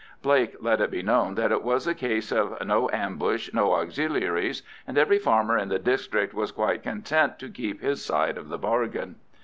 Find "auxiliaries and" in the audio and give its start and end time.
3.75-4.97